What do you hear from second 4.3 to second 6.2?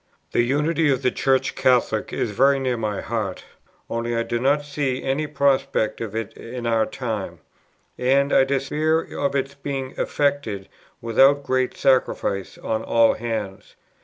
not see any prospect of